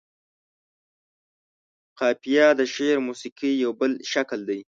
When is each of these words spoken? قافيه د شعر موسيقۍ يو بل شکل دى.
قافيه 1.99 2.45
د 2.59 2.61
شعر 2.73 2.97
موسيقۍ 3.07 3.51
يو 3.63 3.71
بل 3.79 3.91
شکل 4.11 4.39
دى. 4.49 4.59